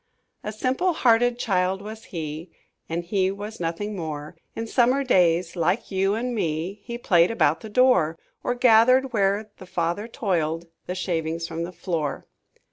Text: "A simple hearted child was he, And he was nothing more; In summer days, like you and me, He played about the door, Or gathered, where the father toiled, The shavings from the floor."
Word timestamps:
"A 0.43 0.51
simple 0.51 0.93
hearted 0.93 1.37
child 1.37 1.79
was 1.83 2.05
he, 2.05 2.49
And 2.89 3.03
he 3.03 3.29
was 3.29 3.59
nothing 3.59 3.95
more; 3.95 4.35
In 4.55 4.65
summer 4.65 5.03
days, 5.03 5.55
like 5.55 5.91
you 5.91 6.15
and 6.15 6.33
me, 6.33 6.81
He 6.83 6.97
played 6.97 7.29
about 7.29 7.59
the 7.61 7.69
door, 7.69 8.17
Or 8.43 8.55
gathered, 8.55 9.13
where 9.13 9.51
the 9.59 9.67
father 9.67 10.07
toiled, 10.07 10.65
The 10.87 10.95
shavings 10.95 11.47
from 11.47 11.65
the 11.65 11.71
floor." 11.71 12.25